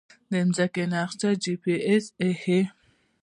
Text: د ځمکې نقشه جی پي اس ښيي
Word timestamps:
د 0.31 0.33
ځمکې 0.55 0.83
نقشه 0.93 1.29
جی 1.43 1.53
پي 1.61 1.73
اس 1.91 2.05
ښيي 2.41 2.61